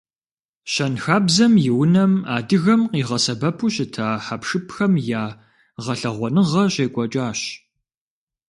[0.71, 5.25] Щэнхабзэм и унэм адыгэм къигъэсэбэпу щыта хьэпшыпхэм я
[5.83, 7.39] гъэлъэгъуэныгъэ щекӏуэкӏащ.